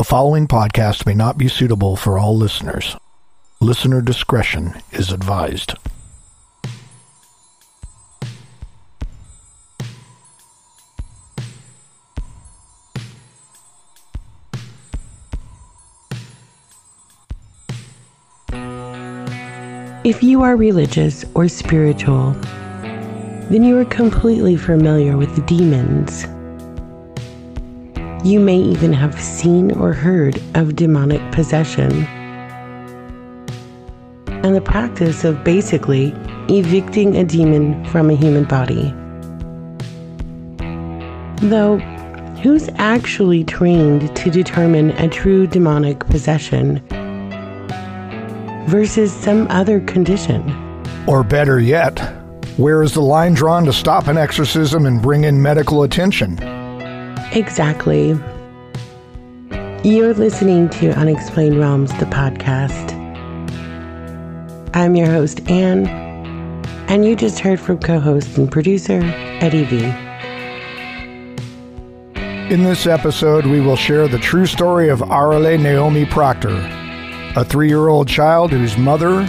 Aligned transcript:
The 0.00 0.04
following 0.04 0.48
podcast 0.48 1.04
may 1.04 1.12
not 1.12 1.36
be 1.36 1.46
suitable 1.46 1.94
for 1.94 2.18
all 2.18 2.34
listeners. 2.34 2.96
Listener 3.60 4.00
discretion 4.00 4.80
is 4.92 5.12
advised. 5.12 5.74
If 20.02 20.22
you 20.22 20.40
are 20.40 20.56
religious 20.56 21.26
or 21.34 21.46
spiritual, 21.46 22.30
then 23.50 23.62
you 23.62 23.76
are 23.76 23.84
completely 23.84 24.56
familiar 24.56 25.18
with 25.18 25.44
demons. 25.44 26.24
You 28.22 28.38
may 28.38 28.58
even 28.58 28.92
have 28.92 29.18
seen 29.18 29.72
or 29.72 29.94
heard 29.94 30.42
of 30.54 30.76
demonic 30.76 31.22
possession 31.32 32.04
and 34.44 34.54
the 34.54 34.60
practice 34.60 35.24
of 35.24 35.42
basically 35.42 36.14
evicting 36.50 37.16
a 37.16 37.24
demon 37.24 37.82
from 37.86 38.10
a 38.10 38.14
human 38.14 38.44
body. 38.44 38.94
Though, 41.48 41.78
who's 42.42 42.68
actually 42.74 43.42
trained 43.44 44.14
to 44.14 44.30
determine 44.30 44.90
a 44.90 45.08
true 45.08 45.46
demonic 45.46 46.00
possession 46.00 46.82
versus 48.68 49.14
some 49.14 49.46
other 49.48 49.80
condition? 49.80 50.42
Or 51.06 51.24
better 51.24 51.58
yet, 51.58 51.98
where 52.58 52.82
is 52.82 52.92
the 52.92 53.00
line 53.00 53.32
drawn 53.32 53.64
to 53.64 53.72
stop 53.72 54.08
an 54.08 54.18
exorcism 54.18 54.84
and 54.84 55.00
bring 55.00 55.24
in 55.24 55.40
medical 55.40 55.84
attention? 55.84 56.59
Exactly. 57.32 58.18
You're 59.84 60.14
listening 60.14 60.68
to 60.70 60.90
Unexplained 60.98 61.60
Realms, 61.60 61.90
the 62.00 62.06
podcast. 62.06 62.90
I'm 64.74 64.96
your 64.96 65.06
host, 65.06 65.48
Anne, 65.48 65.86
and 66.88 67.04
you 67.04 67.14
just 67.14 67.38
heard 67.38 67.60
from 67.60 67.78
co 67.78 68.00
host 68.00 68.36
and 68.36 68.50
producer, 68.50 69.00
Eddie 69.40 69.62
V. 69.62 69.84
In 72.52 72.64
this 72.64 72.88
episode, 72.88 73.46
we 73.46 73.60
will 73.60 73.76
share 73.76 74.08
the 74.08 74.18
true 74.18 74.46
story 74.46 74.88
of 74.88 74.98
Arely 74.98 75.56
Naomi 75.60 76.06
Proctor, 76.06 76.56
a 77.36 77.44
three 77.44 77.68
year 77.68 77.86
old 77.86 78.08
child 78.08 78.50
whose 78.50 78.76
mother, 78.76 79.20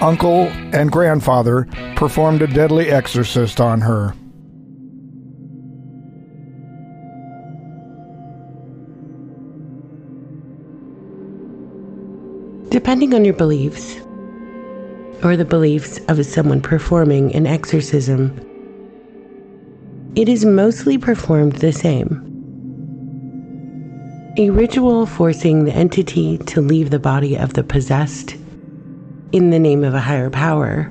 uncle, 0.00 0.48
and 0.72 0.90
grandfather 0.90 1.68
performed 1.94 2.42
a 2.42 2.48
deadly 2.48 2.90
exorcist 2.90 3.60
on 3.60 3.80
her. 3.80 4.12
Depending 12.78 13.12
on 13.12 13.24
your 13.24 13.34
beliefs, 13.34 13.96
or 15.24 15.36
the 15.36 15.44
beliefs 15.44 15.98
of 16.06 16.24
someone 16.24 16.60
performing 16.60 17.34
an 17.34 17.44
exorcism, 17.44 18.30
it 20.14 20.28
is 20.28 20.44
mostly 20.44 20.96
performed 20.96 21.54
the 21.54 21.72
same. 21.72 22.22
A 24.38 24.50
ritual 24.50 25.06
forcing 25.06 25.64
the 25.64 25.72
entity 25.72 26.38
to 26.38 26.60
leave 26.60 26.90
the 26.90 27.00
body 27.00 27.36
of 27.36 27.54
the 27.54 27.64
possessed 27.64 28.36
in 29.32 29.50
the 29.50 29.58
name 29.58 29.82
of 29.82 29.94
a 29.94 30.00
higher 30.00 30.30
power. 30.30 30.88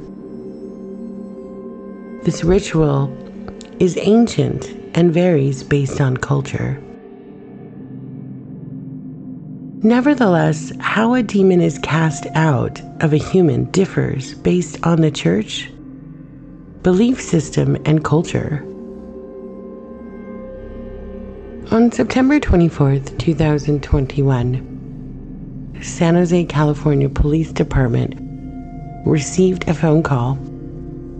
This 2.24 2.44
ritual 2.44 3.08
is 3.80 3.98
ancient 4.02 4.66
and 4.94 5.14
varies 5.14 5.64
based 5.64 6.02
on 6.02 6.18
culture. 6.18 6.84
Nevertheless, 9.84 10.72
how 10.80 11.14
a 11.14 11.22
demon 11.22 11.62
is 11.62 11.78
cast 11.80 12.26
out 12.34 12.82
of 13.00 13.14
a 13.14 13.18
human 13.18 13.66
differs 13.66 14.34
based 14.34 14.84
on 14.84 15.02
the 15.02 15.12
church, 15.12 15.70
belief 16.82 17.22
system, 17.22 17.78
and 17.86 18.04
culture. 18.04 18.64
On 21.70 21.92
September 21.92 22.40
24th, 22.40 23.20
2021, 23.20 25.78
San 25.84 26.16
Jose, 26.16 26.46
California 26.46 27.08
Police 27.08 27.52
Department 27.52 28.16
received 29.06 29.70
a 29.70 29.76
phone 29.76 30.02
call 30.02 30.40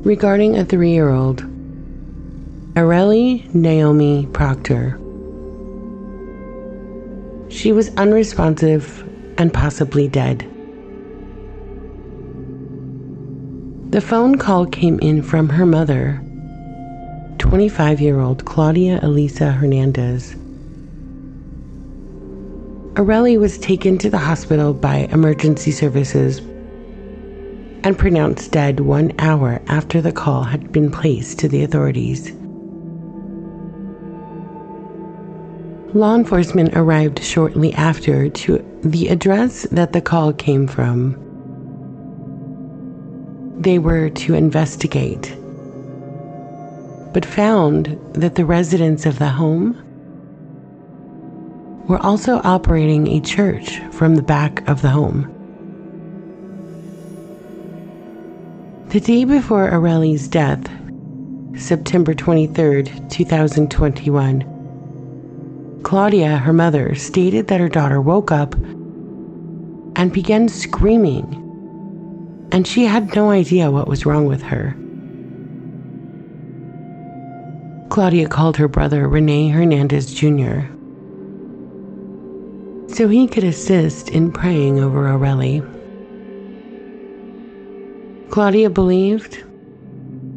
regarding 0.02 0.58
a 0.58 0.66
three 0.66 0.94
year 0.94 1.10
old, 1.10 1.44
Arely 2.74 3.54
Naomi 3.54 4.28
Proctor. 4.34 5.00
She 7.50 7.72
was 7.72 7.90
unresponsive 7.96 9.04
and 9.38 9.54
possibly 9.54 10.08
dead. 10.08 10.40
The 13.92 14.02
phone 14.02 14.38
call 14.38 14.66
came 14.66 15.00
in 15.00 15.22
from 15.22 15.50
her 15.50 15.66
mother, 15.66 16.22
25 17.38 18.02
year 18.02 18.20
old 18.20 18.46
Claudia 18.46 19.00
Elisa 19.02 19.52
Hernandez. 19.52 20.36
Arely 22.96 23.40
was 23.40 23.58
taken 23.60 23.98
to 24.00 24.10
the 24.10 24.18
hospital 24.18 24.74
by 24.74 25.08
emergency 25.12 25.72
services 25.72 26.40
and 27.84 27.98
pronounced 27.98 28.52
dead 28.52 28.82
one 28.82 29.14
hour 29.20 29.62
after 29.68 30.02
the 30.02 30.12
call 30.12 30.44
had 30.44 30.72
been 30.72 30.92
placed 30.92 31.40
to 31.40 31.48
the 31.48 31.64
authorities. 31.64 32.34
Law 35.98 36.14
enforcement 36.14 36.78
arrived 36.78 37.24
shortly 37.24 37.74
after 37.74 38.30
to 38.30 38.64
the 38.84 39.08
address 39.08 39.64
that 39.72 39.94
the 39.94 40.00
call 40.00 40.32
came 40.32 40.68
from. 40.68 41.16
They 43.60 43.80
were 43.80 44.12
to 44.12 44.36
investigate, 44.36 45.36
but 47.14 47.26
found 47.26 48.00
that 48.14 48.36
the 48.36 48.46
residents 48.46 49.08
of 49.08 49.18
the 49.18 49.30
home 49.30 49.74
were 51.88 51.98
also 52.06 52.42
operating 52.44 53.08
a 53.08 53.20
church 53.20 53.80
from 53.92 54.18
the 54.18 54.22
back 54.22 54.70
of 54.70 54.84
the 54.84 54.90
home. 54.90 55.24
The 58.90 59.00
day 59.00 59.24
before 59.24 59.72
Arely's 59.72 60.28
death, 60.28 60.64
September 61.60 62.14
23rd, 62.14 63.10
2021, 63.10 64.57
Claudia, 65.88 66.36
her 66.36 66.52
mother, 66.52 66.94
stated 66.96 67.48
that 67.48 67.62
her 67.62 67.70
daughter 67.70 68.02
woke 68.02 68.30
up 68.30 68.56
and 69.96 70.12
began 70.12 70.50
screaming, 70.50 71.24
and 72.52 72.68
she 72.68 72.84
had 72.84 73.16
no 73.16 73.30
idea 73.30 73.72
what 73.72 73.88
was 73.88 74.06
wrong 74.06 74.26
with 74.26 74.42
her. 74.42 74.76
Claudia 77.88 78.28
called 78.28 78.58
her 78.58 78.68
brother 78.68 79.08
Rene 79.08 79.48
Hernandez 79.48 80.14
Jr. 80.14 80.60
so 82.94 83.08
he 83.08 83.26
could 83.26 83.46
assist 83.46 84.10
in 84.10 84.30
praying 84.30 84.82
over 84.82 85.04
Arely. 85.06 85.62
Claudia 88.30 88.70
believed 88.70 89.42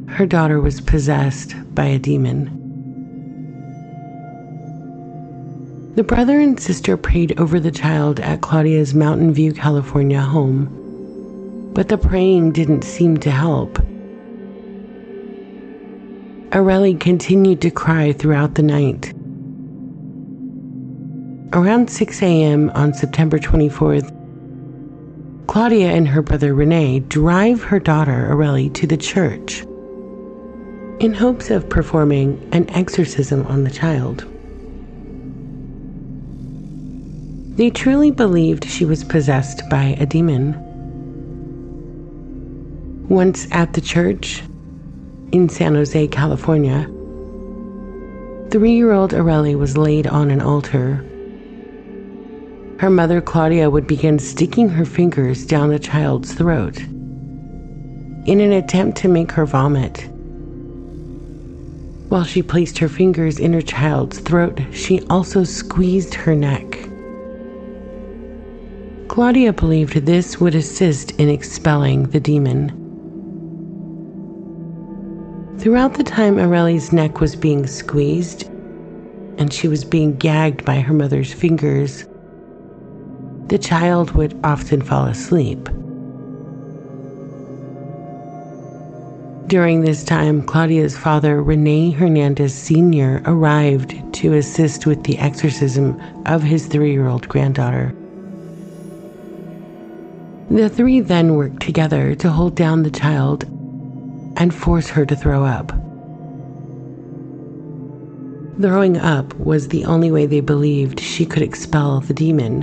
her 0.07 0.27
daughter 0.27 0.61
was 0.61 0.81
possessed 0.81 1.57
by 1.75 1.87
a 1.87 1.99
demon. 1.99 2.60
The 5.97 6.05
brother 6.05 6.39
and 6.39 6.59
sister 6.59 6.97
prayed 6.97 7.39
over 7.41 7.59
the 7.59 7.73
child 7.73 8.21
at 8.21 8.43
Claudia's 8.43 8.95
Mountain 8.95 9.35
View, 9.35 9.53
California 9.53 10.21
home, 10.21 11.73
but 11.75 11.89
the 11.89 11.99
praying 11.99 12.53
didn't 12.53 12.85
seem 12.85 13.17
to 13.19 13.31
help. 13.31 13.75
Arely 16.51 16.99
continued 16.99 17.61
to 17.63 17.73
cry 17.73 18.13
throughout 18.13 18.55
the 18.55 18.63
night. 18.63 19.13
Around 21.53 21.91
6 21.91 22.23
a.m. 22.23 22.71
on 22.71 22.95
September 22.95 23.41
24th, 23.41 24.17
Claudia 25.49 25.91
and 25.91 26.07
her 26.07 26.23
brother 26.23 26.55
Rene 26.55 27.01
drive 27.01 27.65
her 27.65 27.81
daughter 27.81 28.29
Arely 28.31 28.73
to 28.75 28.87
the 28.87 28.97
church 28.97 29.63
in 31.01 31.15
hopes 31.15 31.51
of 31.51 31.69
performing 31.69 32.49
an 32.53 32.71
exorcism 32.71 33.45
on 33.49 33.65
the 33.65 33.71
child. 33.71 34.30
They 37.61 37.69
truly 37.69 38.11
believed 38.11 38.65
she 38.65 38.87
was 38.87 39.05
possessed 39.05 39.69
by 39.69 39.95
a 40.01 40.07
demon. 40.07 40.57
Once 43.07 43.47
at 43.51 43.75
the 43.75 43.83
church 43.83 44.43
in 45.31 45.51
San 45.51 45.75
Jose, 45.75 46.09
California, 46.09 46.85
three 48.51 48.73
year 48.73 48.93
old 48.93 49.11
Arely 49.11 49.59
was 49.59 49.77
laid 49.77 50.07
on 50.07 50.31
an 50.31 50.41
altar. 50.41 51.05
Her 52.79 52.89
mother, 52.89 53.21
Claudia, 53.21 53.69
would 53.69 53.87
begin 53.87 54.19
sticking 54.19 54.71
her 54.71 54.87
fingers 54.87 55.45
down 55.45 55.69
the 55.69 55.79
child's 55.79 56.33
throat 56.33 56.79
in 56.79 58.41
an 58.41 58.53
attempt 58.53 58.97
to 59.03 59.09
make 59.09 59.33
her 59.33 59.45
vomit. 59.45 60.09
While 62.09 62.25
she 62.25 62.43
placed 62.43 62.79
her 62.79 62.89
fingers 62.89 63.39
in 63.39 63.53
her 63.53 63.61
child's 63.61 64.19
throat, 64.19 64.59
she 64.73 65.03
also 65.11 65.45
squeezed 65.45 66.15
her 66.15 66.35
neck 66.35 66.90
Claudia 69.21 69.53
believed 69.53 70.07
this 70.07 70.41
would 70.41 70.55
assist 70.55 71.11
in 71.21 71.29
expelling 71.29 72.05
the 72.05 72.19
demon. 72.19 72.71
Throughout 75.59 75.93
the 75.93 76.05
time 76.05 76.37
Arely's 76.37 76.91
neck 76.91 77.21
was 77.21 77.37
being 77.37 77.67
squeezed 77.67 78.45
and 79.37 79.53
she 79.53 79.69
was 79.69 79.85
being 79.85 80.17
gagged 80.17 80.65
by 80.65 80.81
her 80.81 80.95
mother's 80.95 81.35
fingers, 81.35 82.07
the 83.49 83.59
child 83.59 84.13
would 84.13 84.41
often 84.43 84.81
fall 84.81 85.05
asleep. 85.05 85.69
During 89.49 89.83
this 89.83 90.03
time, 90.03 90.41
Claudia's 90.47 90.97
father, 90.97 91.43
Rene 91.43 91.91
Hernandez 91.91 92.55
Sr., 92.55 93.21
arrived 93.27 94.15
to 94.15 94.33
assist 94.33 94.87
with 94.87 95.05
the 95.05 95.19
exorcism 95.19 96.01
of 96.25 96.43
his 96.43 96.65
three 96.69 96.93
year 96.93 97.07
old 97.07 97.29
granddaughter. 97.29 97.95
The 100.51 100.69
three 100.69 101.01
then 101.01 101.37
worked 101.37 101.63
together 101.63 102.15
to 102.17 102.31
hold 102.31 102.57
down 102.57 102.83
the 102.83 102.91
child 102.91 103.45
and 104.37 104.55
force 104.55 104.89
her 104.91 105.07
to 105.07 105.17
throw 105.17 105.45
up. 105.45 105.71
Throwing 108.61 108.99
up 108.99 109.35
was 109.37 109.69
the 109.69 109.85
only 109.85 110.11
way 110.11 110.27
they 110.27 110.41
believed 110.41 111.01
she 111.01 111.25
could 111.25 111.43
expel 111.43 112.01
the 112.01 112.15
demon. 112.15 112.63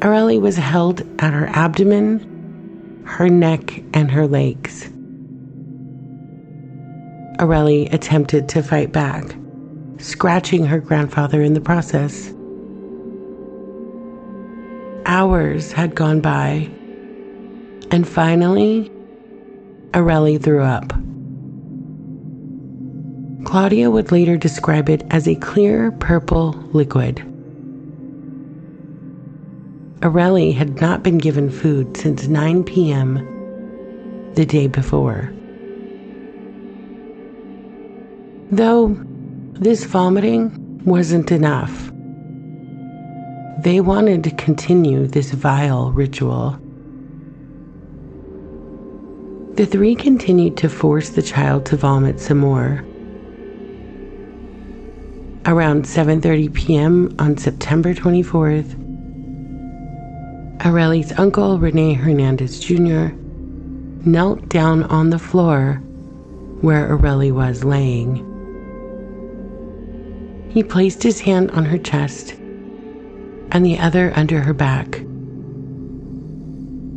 Arely 0.00 0.40
was 0.40 0.56
held 0.56 1.00
at 1.20 1.32
her 1.32 1.46
abdomen 1.48 2.36
her 3.06 3.28
neck, 3.28 3.82
and 3.94 4.10
her 4.10 4.26
legs. 4.26 4.90
Arely 7.38 7.92
attempted 7.92 8.48
to 8.50 8.62
fight 8.62 8.92
back, 8.92 9.36
scratching 9.98 10.66
her 10.66 10.80
grandfather 10.80 11.40
in 11.40 11.54
the 11.54 11.60
process. 11.60 12.32
Hours 15.16 15.72
had 15.72 15.94
gone 15.94 16.20
by, 16.20 16.68
and 17.90 18.06
finally, 18.06 18.92
Arely 19.92 20.38
threw 20.38 20.62
up. 20.62 20.90
Claudia 23.46 23.90
would 23.90 24.12
later 24.12 24.36
describe 24.36 24.90
it 24.90 25.04
as 25.08 25.26
a 25.26 25.34
clear 25.36 25.90
purple 25.90 26.50
liquid. 26.74 27.24
Arely 30.00 30.54
had 30.54 30.82
not 30.82 31.02
been 31.02 31.16
given 31.16 31.48
food 31.48 31.96
since 31.96 32.28
9 32.28 32.62
p.m. 32.64 33.14
the 34.34 34.44
day 34.44 34.66
before. 34.66 35.32
Though 38.50 38.94
this 39.54 39.84
vomiting 39.84 40.82
wasn't 40.84 41.32
enough, 41.32 41.90
they 43.58 43.80
wanted 43.80 44.22
to 44.24 44.30
continue 44.32 45.06
this 45.06 45.30
vile 45.30 45.90
ritual. 45.90 46.58
The 49.54 49.64
three 49.64 49.94
continued 49.94 50.58
to 50.58 50.68
force 50.68 51.08
the 51.08 51.22
child 51.22 51.64
to 51.66 51.76
vomit 51.76 52.20
some 52.20 52.38
more. 52.38 52.84
Around 55.46 55.84
7:30 55.84 56.52
p.m. 56.52 57.14
on 57.18 57.38
September 57.38 57.94
24th, 57.94 58.74
Arely's 60.58 61.18
uncle, 61.18 61.58
Rene 61.58 61.94
Hernandez 61.94 62.60
Jr., 62.60 63.14
knelt 64.04 64.48
down 64.50 64.82
on 64.84 65.08
the 65.08 65.18
floor 65.18 65.80
where 66.60 66.88
Arely 66.88 67.32
was 67.32 67.64
laying. 67.64 68.22
He 70.50 70.62
placed 70.62 71.02
his 71.02 71.20
hand 71.20 71.50
on 71.52 71.64
her 71.64 71.78
chest 71.78 72.34
and 73.52 73.64
the 73.64 73.78
other 73.78 74.12
under 74.16 74.40
her 74.40 74.54
back 74.54 75.00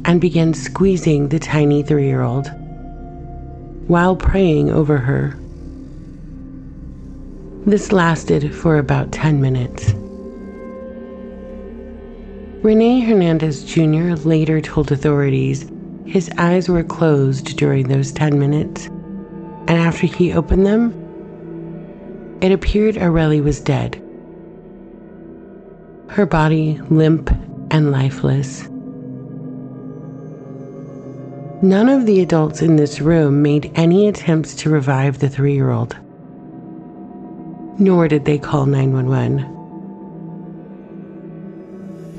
and 0.05 0.19
began 0.19 0.53
squeezing 0.53 1.29
the 1.29 1.39
tiny 1.39 1.83
three 1.83 2.05
year 2.05 2.21
old 2.21 2.47
while 3.87 4.15
praying 4.15 4.69
over 4.69 4.97
her. 4.97 5.37
This 7.65 7.91
lasted 7.91 8.55
for 8.55 8.77
about 8.77 9.11
10 9.11 9.41
minutes. 9.41 9.93
Rene 12.63 13.01
Hernandez 13.01 13.63
Jr. 13.63 14.13
later 14.27 14.61
told 14.61 14.91
authorities 14.91 15.69
his 16.05 16.29
eyes 16.37 16.67
were 16.67 16.83
closed 16.83 17.55
during 17.57 17.87
those 17.87 18.11
10 18.11 18.39
minutes, 18.39 18.87
and 18.87 19.71
after 19.71 20.07
he 20.07 20.33
opened 20.33 20.65
them, 20.65 20.91
it 22.41 22.51
appeared 22.51 22.95
Arely 22.95 23.43
was 23.43 23.59
dead. 23.59 24.01
Her 26.09 26.25
body 26.25 26.81
limp 26.89 27.29
and 27.71 27.91
lifeless. 27.91 28.67
None 31.61 31.87
of 31.87 32.05
the 32.05 32.21
adults 32.21 32.61
in 32.61 32.77
this 32.77 32.99
room 32.99 33.41
made 33.41 33.71
any 33.75 34.07
attempts 34.07 34.55
to 34.55 34.69
revive 34.69 35.19
the 35.19 35.29
three 35.29 35.53
year 35.53 35.69
old, 35.69 35.95
nor 37.77 38.07
did 38.07 38.25
they 38.25 38.39
call 38.39 38.65
911. 38.65 39.45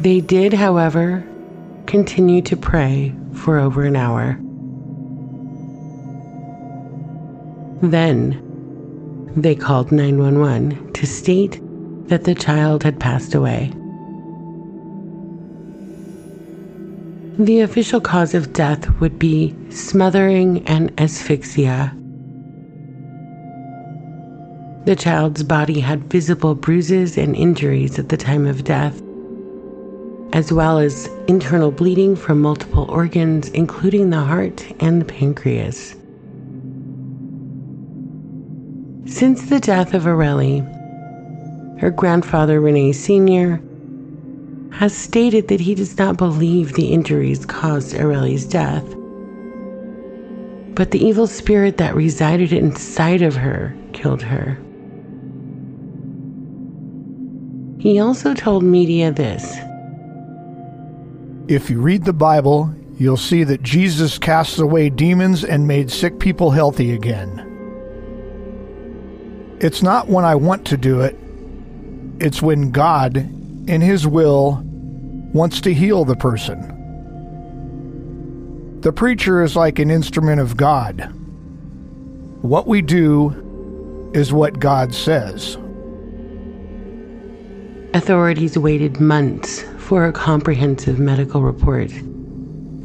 They 0.00 0.20
did, 0.20 0.52
however, 0.52 1.26
continue 1.86 2.42
to 2.42 2.56
pray 2.56 3.12
for 3.32 3.58
over 3.58 3.82
an 3.84 3.96
hour. 3.96 4.38
Then 7.82 8.40
they 9.36 9.54
called 9.56 9.90
911 9.90 10.92
to 10.92 11.06
state 11.06 11.60
that 12.08 12.24
the 12.24 12.34
child 12.34 12.82
had 12.82 13.00
passed 13.00 13.34
away. 13.34 13.72
The 17.40 17.60
official 17.60 18.02
cause 18.02 18.34
of 18.34 18.52
death 18.52 19.00
would 19.00 19.18
be 19.18 19.56
smothering 19.70 20.62
and 20.66 20.92
asphyxia. 21.00 21.96
The 24.84 24.94
child's 24.94 25.42
body 25.42 25.80
had 25.80 26.04
visible 26.12 26.54
bruises 26.54 27.16
and 27.16 27.34
injuries 27.34 27.98
at 27.98 28.10
the 28.10 28.18
time 28.18 28.46
of 28.46 28.64
death, 28.64 29.00
as 30.34 30.52
well 30.52 30.78
as 30.78 31.08
internal 31.28 31.70
bleeding 31.70 32.14
from 32.14 32.42
multiple 32.42 32.84
organs, 32.90 33.48
including 33.48 34.10
the 34.10 34.20
heart 34.20 34.62
and 34.78 35.00
the 35.00 35.06
pancreas. 35.06 35.96
Since 39.06 39.48
the 39.48 39.60
death 39.60 39.94
of 39.94 40.02
Arely, 40.02 40.60
her 41.80 41.90
grandfather 41.90 42.60
Rene 42.60 42.92
Sr. 42.92 43.62
has 44.72 44.96
stated 44.96 45.48
that 45.48 45.60
he 45.60 45.74
does 45.74 45.98
not 45.98 46.16
believe 46.16 46.72
the 46.72 46.92
injuries 46.92 47.44
caused 47.44 47.94
Arely's 47.94 48.46
death, 48.46 48.84
but 50.74 50.90
the 50.90 51.04
evil 51.04 51.26
spirit 51.26 51.76
that 51.76 51.94
resided 51.94 52.52
inside 52.52 53.22
of 53.22 53.34
her 53.34 53.76
killed 53.92 54.22
her. 54.22 54.58
He 57.78 57.98
also 57.98 58.34
told 58.34 58.62
media 58.62 59.10
this 59.10 59.58
if 61.48 61.68
you 61.68 61.80
read 61.80 62.04
the 62.04 62.12
Bible, 62.12 62.72
you'll 62.96 63.16
see 63.16 63.42
that 63.42 63.62
Jesus 63.62 64.18
casts 64.18 64.58
away 64.58 64.88
demons 64.88 65.42
and 65.42 65.66
made 65.66 65.90
sick 65.90 66.20
people 66.20 66.52
healthy 66.52 66.92
again. 66.92 67.46
It's 69.60 69.82
not 69.82 70.08
when 70.08 70.24
I 70.24 70.36
want 70.36 70.64
to 70.66 70.76
do 70.76 71.00
it, 71.00 71.16
it's 72.20 72.40
when 72.40 72.70
God, 72.70 73.28
in 73.70 73.80
His 73.80 74.04
will, 74.04 74.60
wants 75.32 75.60
to 75.60 75.72
heal 75.72 76.04
the 76.04 76.16
person. 76.16 76.58
The 78.80 78.92
preacher 78.92 79.44
is 79.44 79.54
like 79.54 79.78
an 79.78 79.92
instrument 79.92 80.40
of 80.40 80.56
God. 80.56 81.08
What 82.42 82.66
we 82.66 82.82
do 82.82 84.10
is 84.12 84.32
what 84.32 84.58
God 84.58 84.92
says. 84.92 85.56
Authorities 87.94 88.58
waited 88.58 88.98
months 88.98 89.62
for 89.78 90.04
a 90.04 90.12
comprehensive 90.12 90.98
medical 90.98 91.42
report. 91.42 91.92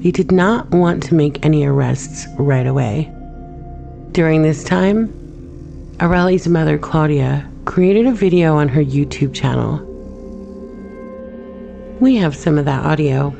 They 0.03 0.11
did 0.11 0.31
not 0.31 0.69
want 0.69 1.01
to 1.03 1.15
make 1.15 1.43
any 1.43 1.65
arrests 1.65 2.27
right 2.37 2.67
away. 2.67 3.11
During 4.11 4.43
this 4.43 4.63
time, 4.63 5.07
Arely's 5.97 6.47
mother, 6.47 6.77
Claudia, 6.77 7.49
created 7.65 8.05
a 8.05 8.11
video 8.11 8.55
on 8.55 8.67
her 8.67 8.83
YouTube 8.83 9.33
channel. 9.33 9.94
We 12.01 12.17
have 12.17 12.35
some 12.35 12.57
of 12.57 12.65
that 12.65 12.85
audio. 12.85 13.33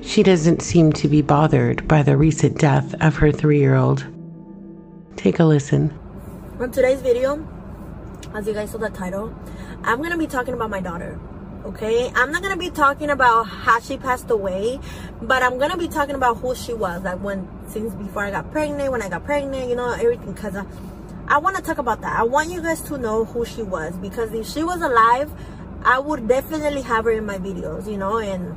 She 0.00 0.22
doesn't 0.22 0.62
seem 0.62 0.94
to 0.94 1.08
be 1.08 1.20
bothered 1.20 1.86
by 1.86 2.02
the 2.02 2.16
recent 2.16 2.58
death 2.58 2.94
of 3.02 3.16
her 3.16 3.30
three 3.30 3.58
year 3.58 3.76
old. 3.76 4.06
Take 5.16 5.40
a 5.40 5.44
listen. 5.44 5.92
On 6.58 6.70
today's 6.70 7.02
video, 7.02 7.46
as 8.34 8.46
you 8.46 8.54
guys 8.54 8.70
saw 8.70 8.78
the 8.78 8.88
title, 8.88 9.34
I'm 9.84 9.98
going 9.98 10.10
to 10.10 10.16
be 10.16 10.26
talking 10.26 10.54
about 10.54 10.70
my 10.70 10.80
daughter 10.80 11.20
okay 11.62 12.10
i'm 12.14 12.32
not 12.32 12.42
gonna 12.42 12.56
be 12.56 12.70
talking 12.70 13.10
about 13.10 13.44
how 13.44 13.78
she 13.80 13.98
passed 13.98 14.30
away 14.30 14.80
but 15.20 15.42
i'm 15.42 15.58
gonna 15.58 15.76
be 15.76 15.88
talking 15.88 16.14
about 16.14 16.38
who 16.38 16.54
she 16.54 16.72
was 16.72 17.02
like 17.02 17.18
when 17.20 17.46
since 17.68 17.92
before 17.96 18.24
i 18.24 18.30
got 18.30 18.50
pregnant 18.50 18.90
when 18.90 19.02
i 19.02 19.10
got 19.10 19.22
pregnant 19.24 19.68
you 19.68 19.76
know 19.76 19.92
everything 19.92 20.32
because 20.32 20.56
uh, 20.56 20.64
I, 21.28 21.34
I 21.34 21.38
want 21.38 21.56
to 21.56 21.62
talk 21.62 21.76
about 21.76 22.00
that 22.00 22.18
i 22.18 22.22
want 22.22 22.50
you 22.50 22.62
guys 22.62 22.80
to 22.82 22.96
know 22.96 23.26
who 23.26 23.44
she 23.44 23.62
was 23.62 23.94
because 23.98 24.32
if 24.32 24.48
she 24.48 24.64
was 24.64 24.80
alive 24.80 25.30
I 25.84 25.98
would 25.98 26.28
definitely 26.28 26.82
have 26.82 27.04
her 27.04 27.10
in 27.10 27.24
my 27.24 27.38
videos, 27.38 27.90
you 27.90 27.96
know, 27.96 28.18
and 28.18 28.54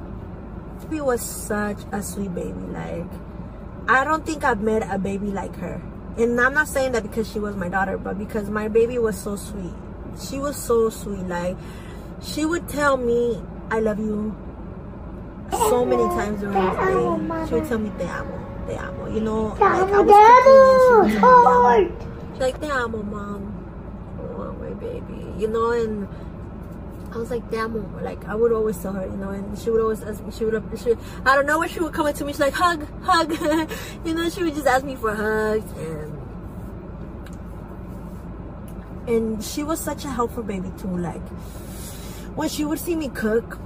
she 0.90 1.00
was 1.02 1.22
such 1.22 1.78
a 1.92 2.02
sweet 2.04 2.34
baby. 2.36 2.60
Like, 2.72 3.08
I 3.88 4.04
don't 4.04 4.26
think 4.26 4.44
I've 4.44 4.62
met 4.62 4.84
a 4.94 4.98
baby 4.98 5.28
like 5.28 5.56
her. 5.58 5.82
And 6.18 6.40
I'm 6.40 6.54
not 6.54 6.68
saying 6.68 6.92
that 6.92 7.04
because 7.04 7.32
she 7.32 7.40
was 7.40 7.56
my 7.56 7.70
daughter, 7.70 7.98
but 7.98 8.18
because 8.20 8.50
my 8.50 8.68
baby 8.68 8.98
was 9.00 9.18
so 9.18 9.36
sweet. 9.36 9.74
She 10.20 10.38
was 10.38 10.56
so 10.58 10.90
sweet. 10.90 11.26
Like, 11.28 11.58
she 12.22 12.46
would 12.46 12.68
tell 12.68 12.98
me, 12.98 13.42
I 13.72 13.80
love 13.80 14.00
you 14.00 14.36
so 15.52 15.86
many 15.86 16.04
times 16.04 16.42
during 16.42 16.54
the 16.54 16.72
day. 16.72 17.48
She 17.48 17.54
would 17.56 17.68
tell 17.68 17.80
me, 17.80 17.92
te 17.98 18.06
amo, 18.06 18.66
te 18.68 18.76
amo. 18.76 19.08
You 19.14 19.22
know, 19.22 19.56
like, 19.60 19.62
I 19.62 20.00
was 20.02 20.12
cooking 20.12 20.60
and 20.70 21.12
she 21.12 21.16
would 21.16 21.22
tell 21.22 21.40
me, 21.40 21.90
te 21.90 21.98
amo. 21.98 21.98
She's 22.34 22.42
like, 22.42 22.62
te 22.62 22.70
amo, 22.70 23.02
mom. 23.04 23.42
Oh, 24.20 24.52
my 24.54 24.70
baby. 24.76 25.34
You 25.38 25.48
know, 25.48 25.72
and 25.72 26.08
I 27.14 27.18
was 27.18 27.30
like, 27.30 27.50
damn, 27.52 28.02
like 28.04 28.26
I 28.26 28.34
would 28.34 28.52
always 28.52 28.82
tell 28.82 28.94
her, 28.94 29.06
you 29.06 29.16
know, 29.18 29.30
and 29.30 29.58
she 29.60 29.70
would 29.70 29.82
always 29.82 30.02
ask 30.02 30.24
me, 30.24 30.32
she 30.32 30.46
would, 30.46 30.64
she 30.82 30.90
would 30.90 31.00
I 31.26 31.36
don't 31.36 31.46
know 31.46 31.60
when 31.60 31.70
she 31.70 31.80
would 31.80 31.94
come 31.94 32.08
up 32.08 32.16
to 32.16 32.26
me, 32.26 32.34
she's 32.34 32.40
like, 32.40 32.54
hug, 32.54 32.88
hug, 33.04 33.32
you 34.06 34.14
know, 34.16 34.30
she 34.30 34.42
would 34.44 34.56
just 34.56 34.66
ask 34.66 34.84
me 34.84 34.96
for 34.96 35.14
hugs, 35.14 35.72
and 35.78 36.20
and 39.08 39.44
she 39.44 39.64
was 39.64 39.80
such 39.80 40.06
a 40.06 40.10
helpful 40.10 40.44
baby 40.44 40.72
too. 40.80 40.88
Like 40.98 41.22
when 42.36 42.50
she 42.50 42.66
would 42.66 42.80
see 42.80 42.96
me 42.96 43.10
cook, 43.10 43.60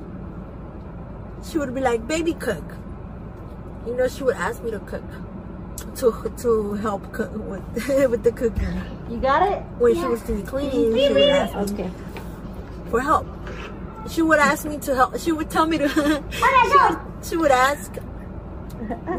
she 1.50 1.58
would 1.58 1.74
be 1.74 1.82
like, 1.82 2.06
baby, 2.08 2.34
cook. 2.34 2.63
You 3.86 3.96
know, 3.96 4.08
she 4.10 4.24
would 4.24 4.36
ask 4.36 4.62
me 4.62 4.72
to 4.72 4.80
cook, 4.80 5.04
to 5.98 6.34
to 6.42 6.74
help 6.74 7.13
cook 7.13 7.32
with 7.34 8.10
with 8.10 8.24
the 8.24 8.32
cooking. 8.34 8.82
You 9.10 9.18
got 9.20 9.48
it? 9.48 9.60
When 9.80 9.96
she 9.96 10.06
would 10.06 10.20
see 10.25 10.34
me 10.34 10.44
cleaning, 10.44 10.98
she 10.98 11.13
would 11.13 11.30
ask 11.30 11.56
me 11.56 11.62
Okay. 11.86 11.92
for 12.89 13.00
help. 13.00 13.25
She 14.10 14.22
would 14.22 14.40
ask 14.40 14.66
me 14.66 14.78
to 14.80 14.96
help. 14.96 15.20
She 15.20 15.32
would 15.32 15.50
tell 15.50 15.66
me 15.66 15.78
to. 15.80 15.90
she, 16.32 16.42
would, 16.78 17.00
she 17.24 17.38
would 17.38 17.52
ask 17.52 17.94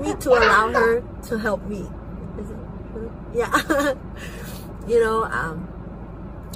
me 0.00 0.14
to 0.14 0.30
allow 0.30 0.72
her 0.72 1.02
to 1.28 1.38
help 1.38 1.62
me. 1.64 1.86
Yeah. 3.34 3.52
you 4.88 5.00
know, 5.00 5.24
um, 5.24 5.68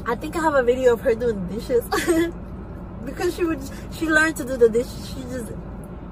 I 0.07 0.15
think 0.15 0.37
I 0.37 0.41
have 0.41 0.55
a 0.55 0.62
video 0.62 0.95
of 0.95 1.01
her 1.03 1.15
doing 1.15 1.47
dishes 1.49 1.85
because 3.05 3.37
she 3.37 3.45
would. 3.45 3.61
She 3.93 4.07
learned 4.07 4.37
to 4.37 4.45
do 4.45 4.57
the 4.57 4.69
dishes. 4.69 5.09
She 5.15 5.23
just. 5.23 5.53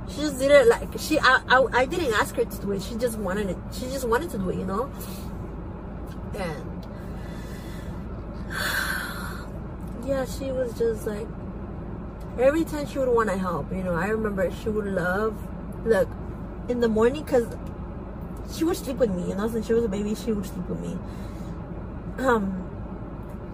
She 0.08 0.22
just 0.22 0.38
did 0.40 0.50
it 0.50 0.66
like 0.66 0.88
she. 0.98 1.18
I, 1.20 1.40
I. 1.48 1.66
I 1.72 1.86
didn't 1.86 2.12
ask 2.14 2.34
her 2.34 2.44
to 2.44 2.60
do 2.60 2.72
it. 2.72 2.82
She 2.82 2.96
just 2.96 3.18
wanted 3.18 3.50
it. 3.50 3.56
She 3.72 3.86
just 3.86 4.06
wanted 4.08 4.30
to 4.30 4.38
do 4.38 4.50
it. 4.50 4.56
You 4.56 4.64
know. 4.64 4.90
And 6.34 6.86
yeah, 10.06 10.24
she 10.24 10.52
was 10.52 10.76
just 10.76 11.06
like 11.06 11.26
every 12.38 12.64
time 12.64 12.86
she 12.86 12.98
would 12.98 13.08
want 13.08 13.30
to 13.30 13.38
help. 13.38 13.72
You 13.72 13.82
know, 13.82 13.94
I 13.94 14.08
remember 14.08 14.50
she 14.62 14.68
would 14.68 14.86
love 14.86 15.36
look 15.84 16.08
in 16.68 16.80
the 16.80 16.88
morning 16.88 17.24
because 17.24 17.46
she 18.52 18.64
would 18.64 18.76
sleep 18.76 18.98
with 18.98 19.10
me. 19.10 19.28
You 19.28 19.34
know, 19.34 19.48
since 19.48 19.66
she 19.66 19.72
was 19.74 19.84
a 19.84 19.88
baby, 19.88 20.14
she 20.14 20.32
would 20.32 20.46
sleep 20.46 20.68
with 20.68 20.80
me. 20.80 20.98
Um. 22.18 22.66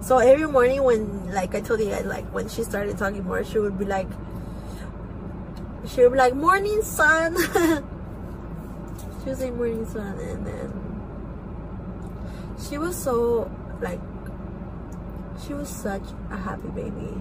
So 0.01 0.19
every 0.19 0.47
morning 0.47 0.83
when, 0.85 1.33
like 1.33 1.55
I 1.55 1.61
told 1.61 1.81
you 1.81 1.87
guys, 1.87 2.05
like 2.05 2.27
when 2.33 2.49
she 2.49 2.63
started 2.63 2.99
talking 2.99 3.25
more, 3.25 3.43
she 3.45 3.59
would 3.59 3.79
be 3.79 3.87
like, 3.87 4.09
she 5.87 6.03
would 6.03 6.13
be 6.13 6.19
like, 6.19 6.35
"Morning, 6.35 6.83
sun." 6.83 7.37
she 9.23 9.31
would 9.31 9.39
say, 9.39 9.51
"Morning, 9.51 9.87
sun," 9.87 10.19
and 10.21 10.47
then 10.47 10.87
she 12.69 12.79
was 12.79 12.97
so 12.97 13.51
like 13.81 14.01
she 15.47 15.55
was 15.55 15.69
such 15.69 16.03
a 16.31 16.37
happy 16.37 16.69
baby 16.69 17.13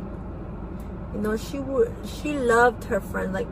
you 1.15 1.22
know 1.22 1.38
she 1.38 1.60
would 1.60 1.91
she 2.05 2.34
loved 2.38 2.84
her 2.84 3.00
friends 3.00 3.34
like 3.34 3.48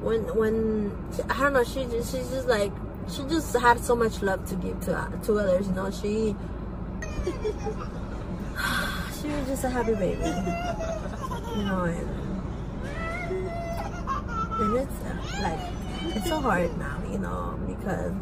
when 0.00 0.22
when 0.36 0.90
i 1.30 1.40
don't 1.40 1.52
know 1.52 1.62
she 1.62 1.84
just 1.84 2.12
she's 2.12 2.28
just 2.30 2.48
like 2.48 2.72
she 3.08 3.22
just 3.24 3.56
had 3.56 3.78
so 3.78 3.94
much 3.94 4.20
love 4.22 4.44
to 4.44 4.56
give 4.56 4.78
to 4.80 5.12
to 5.22 5.38
others 5.38 5.68
you 5.68 5.74
know 5.74 5.90
she 5.90 6.34
she 9.20 9.28
was 9.28 9.46
just 9.46 9.64
a 9.64 9.70
happy 9.70 9.94
baby. 9.94 10.22
You 11.56 11.64
know 11.64 11.84
and 11.84 12.08
and 14.60 14.76
it's 14.76 15.02
like 15.42 15.60
it's 16.16 16.28
so 16.28 16.40
hard 16.40 16.76
now 16.78 17.00
you 17.10 17.18
know 17.18 17.58
because 17.66 18.12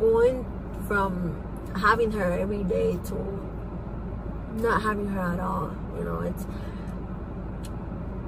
going 0.00 0.44
from 0.88 1.40
having 1.76 2.10
her 2.12 2.32
every 2.32 2.64
day 2.64 2.98
to 3.04 3.14
not 4.56 4.82
having 4.82 5.06
her 5.06 5.20
at 5.20 5.40
all 5.40 5.70
you 5.96 6.04
know 6.04 6.20
it's 6.20 6.44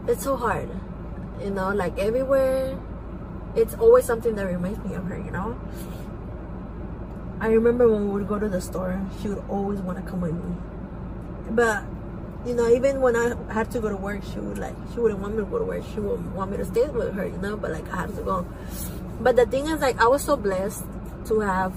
it's 0.08 0.24
so 0.24 0.36
hard 0.36 0.68
you 1.40 1.50
know 1.50 1.70
like 1.70 1.96
everywhere 1.98 2.78
it's 3.54 3.74
always 3.74 4.04
something 4.04 4.34
that 4.34 4.46
reminds 4.46 4.82
me 4.84 4.94
of 4.94 5.04
her 5.06 5.18
you 5.18 5.30
know? 5.30 5.58
I 7.40 7.48
remember 7.48 7.88
when 7.88 8.06
we 8.06 8.20
would 8.20 8.28
go 8.28 8.38
to 8.38 8.48
the 8.48 8.60
store 8.60 9.00
she 9.20 9.28
would 9.28 9.42
always 9.48 9.80
want 9.80 9.98
to 9.98 10.08
come 10.08 10.20
with 10.20 10.32
me. 10.32 10.56
But 11.50 11.84
you 12.46 12.54
know 12.54 12.68
even 12.68 13.00
when 13.00 13.14
i 13.14 13.34
had 13.52 13.70
to 13.70 13.80
go 13.80 13.88
to 13.88 13.96
work 13.96 14.22
she 14.32 14.38
would 14.38 14.58
like 14.58 14.74
she 14.92 15.00
wouldn't 15.00 15.20
want 15.20 15.34
me 15.34 15.44
to 15.44 15.50
go 15.50 15.58
to 15.58 15.64
work. 15.64 15.82
She 15.92 16.00
would 16.00 16.34
want 16.34 16.50
me 16.50 16.56
to 16.56 16.64
stay 16.64 16.88
with 16.88 17.14
her 17.14 17.26
you 17.26 17.38
know 17.38 17.56
but 17.56 17.70
like 17.70 17.88
i 17.92 18.02
had 18.02 18.16
to 18.16 18.22
go. 18.22 18.46
But 19.20 19.36
the 19.36 19.46
thing 19.46 19.66
is 19.66 19.80
like 19.80 20.00
i 20.00 20.06
was 20.06 20.22
so 20.22 20.36
blessed 20.36 20.84
to 21.26 21.40
have 21.40 21.72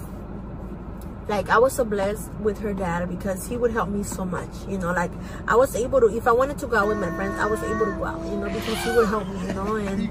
like 1.28 1.48
I 1.48 1.58
was 1.58 1.72
so 1.72 1.84
blessed 1.84 2.30
with 2.34 2.58
her 2.60 2.72
dad 2.72 3.08
because 3.08 3.48
he 3.48 3.56
would 3.56 3.72
help 3.72 3.88
me 3.88 4.02
so 4.04 4.24
much. 4.24 4.50
You 4.68 4.78
know, 4.78 4.92
like 4.92 5.10
I 5.48 5.56
was 5.56 5.74
able 5.74 6.00
to 6.00 6.16
if 6.16 6.26
I 6.26 6.32
wanted 6.32 6.58
to 6.58 6.66
go 6.66 6.76
out 6.76 6.88
with 6.88 6.98
my 6.98 7.10
friends, 7.16 7.38
I 7.38 7.46
was 7.46 7.62
able 7.62 7.86
to 7.86 7.92
go 7.92 8.04
out. 8.04 8.24
You 8.24 8.36
know, 8.36 8.48
because 8.48 8.84
he 8.84 8.90
would 8.90 9.08
help 9.08 9.28
me. 9.28 9.46
You 9.46 9.54
know, 9.54 9.76
and 9.76 10.08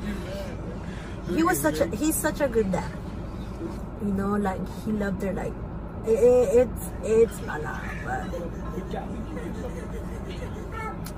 he 1.35 1.43
was 1.43 1.59
such 1.59 1.79
a 1.79 1.87
he's 1.95 2.15
such 2.15 2.41
a 2.41 2.47
good 2.47 2.71
dad. 2.71 2.91
You 4.03 4.11
know, 4.11 4.35
like 4.35 4.61
he 4.83 4.91
loved 4.91 5.21
her. 5.23 5.31
Like 5.33 5.53
it, 6.05 6.19
it, 6.19 6.67
it's 6.67 6.89
it's 7.03 7.39
a 7.39 7.59
lot, 7.59 7.81
but 8.03 8.27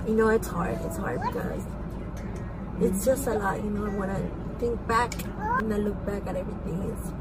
you 0.08 0.16
know, 0.16 0.30
it's 0.30 0.48
hard. 0.48 0.77
It's 0.86 0.98
hard 0.98 1.22
because 1.22 1.63
it's 2.82 3.04
just 3.04 3.25
a 3.27 3.34
lot. 3.34 3.63
You 3.63 3.72
know, 3.72 3.89
when 3.98 4.12
I 4.12 4.22
think 4.60 4.86
back 4.88 5.13
and 5.60 5.74
I 5.74 5.77
look 5.77 6.06
back 6.06 6.27
at 6.27 6.36
everything, 6.36 6.84
it's 6.94 7.12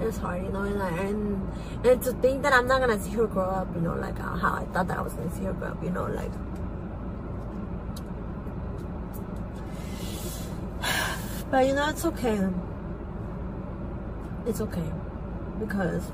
it's 0.00 0.18
hard, 0.18 0.42
you 0.42 0.50
know, 0.50 0.62
and, 0.62 0.80
and 0.80 1.52
and 1.84 2.02
to 2.02 2.12
think 2.14 2.42
that 2.42 2.52
I'm 2.52 2.66
not 2.66 2.80
gonna 2.80 2.98
see 3.00 3.10
her 3.12 3.26
grow 3.26 3.44
up, 3.44 3.74
you 3.74 3.80
know, 3.80 3.94
like 3.94 4.18
uh, 4.18 4.36
how 4.36 4.54
I 4.54 4.64
thought 4.72 4.88
that 4.88 4.98
I 4.98 5.02
was 5.02 5.12
gonna 5.12 5.34
see 5.34 5.44
her 5.44 5.52
grow 5.52 5.68
up, 5.68 5.82
you 5.82 5.90
know, 5.90 6.06
like. 6.06 6.30
But 11.50 11.66
you 11.66 11.74
know, 11.74 11.88
it's 11.88 12.04
okay. 12.04 12.48
It's 14.46 14.60
okay 14.60 14.90
because 15.58 16.12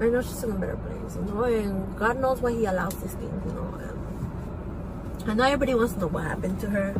I 0.00 0.08
know 0.08 0.22
she's 0.22 0.42
in 0.44 0.52
a 0.52 0.54
better 0.54 0.76
place, 0.76 1.16
you 1.16 1.22
know, 1.22 1.42
and 1.44 1.98
God 1.98 2.20
knows 2.20 2.40
why 2.40 2.52
He 2.52 2.64
allows 2.64 2.94
these 3.02 3.14
things, 3.14 3.42
you 3.46 3.52
know. 3.52 3.74
And 5.22 5.30
I 5.30 5.34
know 5.34 5.44
everybody 5.44 5.74
wants 5.74 5.94
to 5.94 6.00
know 6.00 6.06
what 6.06 6.24
happened 6.24 6.60
to 6.60 6.70
her, 6.70 6.94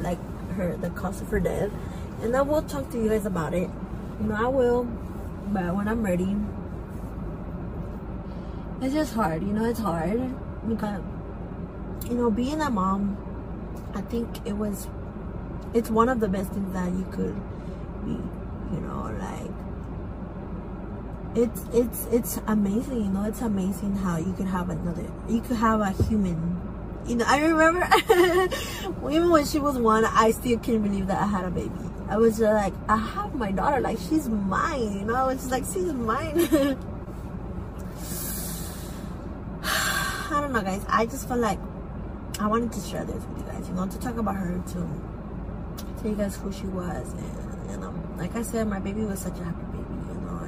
like 0.00 0.18
her 0.52 0.76
the 0.76 0.90
cause 0.90 1.20
of 1.20 1.28
her 1.28 1.40
death, 1.40 1.70
and 2.22 2.36
I 2.36 2.42
will 2.42 2.62
talk 2.62 2.90
to 2.92 2.98
you 3.02 3.08
guys 3.10 3.26
about 3.26 3.52
it. 3.52 3.68
You 4.20 4.28
know, 4.28 4.36
I 4.36 4.46
will 4.46 4.88
but 5.52 5.74
when 5.74 5.88
I'm 5.88 6.02
ready, 6.02 6.36
it's 8.80 8.94
just 8.94 9.14
hard, 9.14 9.42
you 9.42 9.48
know, 9.48 9.64
it's 9.64 9.80
hard 9.80 10.20
because, 10.68 11.00
you 12.08 12.14
know, 12.14 12.30
being 12.30 12.60
a 12.60 12.70
mom, 12.70 13.16
I 13.94 14.02
think 14.02 14.46
it 14.46 14.52
was, 14.52 14.88
it's 15.74 15.90
one 15.90 16.08
of 16.08 16.20
the 16.20 16.28
best 16.28 16.52
things 16.52 16.72
that 16.72 16.90
you 16.92 17.06
could 17.10 17.34
be, 18.04 18.12
you 18.74 18.80
know, 18.80 19.14
like, 19.18 19.50
it's, 21.34 21.64
it's, 21.72 22.06
it's 22.12 22.40
amazing, 22.46 23.04
you 23.04 23.10
know, 23.10 23.24
it's 23.24 23.40
amazing 23.40 23.96
how 23.96 24.18
you 24.18 24.32
could 24.34 24.46
have 24.46 24.70
another, 24.70 25.10
you 25.28 25.40
could 25.40 25.56
have 25.56 25.80
a 25.80 25.90
human, 26.04 26.60
you 27.06 27.16
know, 27.16 27.24
I 27.26 27.40
remember, 27.40 27.88
even 29.10 29.30
when 29.30 29.44
she 29.46 29.58
was 29.58 29.78
one, 29.78 30.04
I 30.04 30.30
still 30.32 30.58
couldn't 30.58 30.82
believe 30.82 31.06
that 31.06 31.22
I 31.22 31.26
had 31.26 31.44
a 31.46 31.50
baby. 31.50 31.87
I 32.08 32.16
was 32.16 32.40
like, 32.40 32.72
I 32.88 32.96
have 32.96 33.34
my 33.34 33.52
daughter, 33.52 33.80
like 33.80 33.98
she's 33.98 34.28
mine, 34.28 34.98
you 34.98 35.04
know. 35.04 35.14
I 35.14 35.24
was 35.24 35.50
like, 35.50 35.64
she's 35.64 35.92
mine. 35.92 36.48
I 39.62 40.40
don't 40.40 40.52
know, 40.52 40.62
guys. 40.62 40.84
I 40.88 41.04
just 41.04 41.28
felt 41.28 41.40
like 41.40 41.58
I 42.40 42.46
wanted 42.46 42.72
to 42.72 42.80
share 42.80 43.04
this 43.04 43.22
with 43.24 43.38
you 43.38 43.44
guys, 43.44 43.68
you 43.68 43.74
know, 43.74 43.86
to 43.86 43.98
talk 44.00 44.16
about 44.16 44.36
her, 44.36 44.62
to 44.68 44.88
tell 46.00 46.10
you 46.10 46.16
guys 46.16 46.36
who 46.36 46.50
she 46.50 46.66
was, 46.66 47.12
and 47.12 47.70
you 47.70 47.74
um, 47.74 47.80
know, 47.80 47.92
like 48.16 48.34
I 48.36 48.42
said, 48.42 48.68
my 48.68 48.78
baby 48.78 49.04
was 49.04 49.18
such 49.20 49.38
a 49.38 49.44
happy 49.44 49.64
baby, 49.72 49.84
you 50.08 50.14
know, 50.14 50.38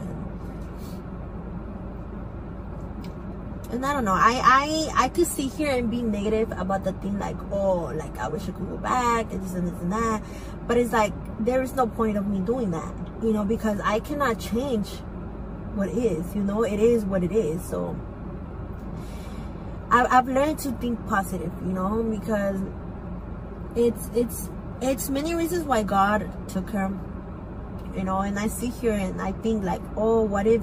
and 3.67 3.75
and 3.75 3.85
I 3.85 3.93
don't 3.93 4.05
know, 4.05 4.15
I 4.15 4.41
I 4.43 5.05
I 5.05 5.09
could 5.09 5.27
sit 5.27 5.53
here 5.53 5.73
and 5.73 5.91
be 5.91 6.01
negative 6.01 6.53
about 6.53 6.85
the 6.85 6.93
thing, 6.95 7.19
like, 7.19 7.37
oh, 7.51 7.93
like 7.95 8.17
I 8.19 8.29
wish 8.29 8.45
I 8.45 8.53
could 8.53 8.69
go 8.69 8.79
back 8.79 9.31
and 9.33 9.43
this 9.45 9.55
and 9.55 9.67
this 9.67 9.81
and 9.83 9.93
that, 9.93 10.23
but 10.67 10.79
it's 10.79 10.93
like 10.93 11.13
there 11.45 11.63
is 11.63 11.75
no 11.75 11.87
point 11.87 12.17
of 12.17 12.27
me 12.27 12.41
doing 12.41 12.71
that, 12.71 12.95
you 13.23 13.33
know, 13.33 13.45
because 13.45 13.81
I 13.81 14.01
cannot 14.01 14.39
change 14.39 14.89
what 15.75 15.89
is, 15.89 16.35
you 16.35 16.43
know, 16.43 16.63
it 16.65 16.79
is 16.81 17.05
what 17.05 17.25
it 17.25 17.33
is. 17.33 17.63
So 17.65 17.97
I, 19.91 20.05
I've 20.05 20.29
learned 20.29 20.59
to 20.61 20.73
think 20.73 21.07
positive, 21.09 21.53
you 21.65 21.73
know, 21.73 22.03
because 22.03 22.61
it's 23.75 24.11
it's 24.15 24.49
it's 24.83 25.09
many 25.09 25.35
reasons 25.35 25.65
why 25.65 25.83
God 25.83 26.31
took 26.49 26.71
her, 26.71 26.93
you 27.97 28.05
know, 28.05 28.19
and 28.21 28.39
I 28.39 28.49
sit 28.49 28.75
here 28.75 28.93
and 28.93 29.21
I 29.21 29.33
think 29.33 29.65
like, 29.65 29.83
oh, 29.97 30.23
what 30.23 30.47
if 30.47 30.63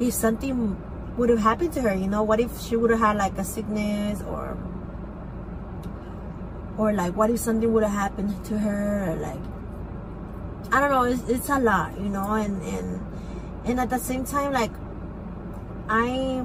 if 0.00 0.14
something 0.14 0.76
would 1.16 1.28
have 1.28 1.40
happened 1.40 1.72
to 1.74 1.82
her, 1.82 1.94
you 1.94 2.06
know, 2.06 2.22
what 2.22 2.40
if 2.40 2.60
she 2.60 2.76
would 2.76 2.90
have 2.90 3.00
had 3.00 3.16
like 3.16 3.36
a 3.36 3.44
sickness 3.44 4.22
or 4.22 4.56
or 6.78 6.92
like 6.92 7.14
what 7.16 7.28
if 7.28 7.40
something 7.40 7.72
would 7.72 7.82
have 7.82 7.92
happened 7.92 8.44
to 8.46 8.58
her 8.58 9.10
or 9.10 9.16
like 9.16 9.57
I 10.70 10.80
don't 10.80 10.90
know, 10.90 11.04
it's, 11.04 11.22
it's 11.28 11.48
a 11.48 11.58
lot, 11.58 11.98
you 11.98 12.08
know, 12.08 12.32
and 12.34 12.62
and 12.62 13.06
and 13.64 13.80
at 13.80 13.90
the 13.90 13.98
same 13.98 14.24
time 14.24 14.52
like 14.52 14.72
I 15.88 16.44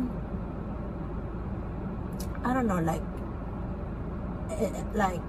I 2.45 2.53
don't 2.53 2.67
know, 2.67 2.79
like 2.79 3.01
eh, 4.51 4.83
like 4.93 5.21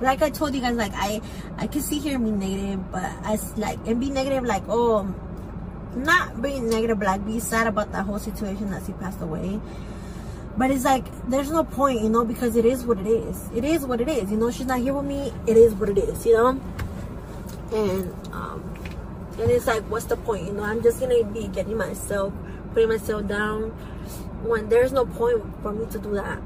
like 0.00 0.22
I 0.22 0.30
told 0.30 0.54
you 0.54 0.60
guys, 0.60 0.76
like 0.76 0.92
I 0.94 1.20
I 1.56 1.66
can 1.66 1.82
see 1.82 1.98
here 1.98 2.18
being 2.18 2.38
negative, 2.38 2.90
but 2.92 3.10
as 3.24 3.56
like 3.58 3.78
and 3.86 3.98
be 3.98 4.10
negative, 4.10 4.44
like 4.44 4.62
oh, 4.68 5.12
not 5.96 6.40
being 6.40 6.68
negative, 6.70 6.98
but 6.98 7.06
like 7.06 7.26
be 7.26 7.40
sad 7.40 7.66
about 7.66 7.90
that 7.92 8.06
whole 8.06 8.18
situation 8.18 8.70
that 8.70 8.82
she 8.86 8.92
passed 8.92 9.20
away. 9.20 9.60
But 10.56 10.70
it's 10.70 10.84
like 10.84 11.04
there's 11.28 11.50
no 11.50 11.64
point, 11.64 12.02
you 12.02 12.08
know, 12.08 12.24
because 12.24 12.56
it 12.56 12.64
is 12.64 12.84
what 12.84 12.98
it 12.98 13.06
is. 13.06 13.48
It 13.54 13.64
is 13.64 13.86
what 13.86 14.00
it 14.00 14.08
is, 14.08 14.30
you 14.30 14.36
know. 14.36 14.50
She's 14.50 14.66
not 14.66 14.80
here 14.80 14.94
with 14.94 15.06
me. 15.06 15.32
It 15.46 15.56
is 15.56 15.74
what 15.74 15.88
it 15.88 15.98
is, 15.98 16.26
you 16.26 16.34
know. 16.34 16.60
And 17.72 18.12
um, 18.32 18.74
and 19.38 19.50
it's 19.50 19.66
like, 19.66 19.82
what's 19.84 20.06
the 20.06 20.16
point, 20.16 20.46
you 20.46 20.52
know? 20.52 20.62
I'm 20.62 20.82
just 20.82 21.00
gonna 21.00 21.24
be 21.24 21.48
getting 21.48 21.76
myself, 21.76 22.32
putting 22.72 22.88
myself 22.88 23.26
down 23.28 23.70
when 24.42 24.68
there's 24.68 24.92
no 24.92 25.04
point 25.04 25.42
for 25.62 25.72
me 25.72 25.84
to 25.90 25.98
do 25.98 26.14
that 26.14 26.40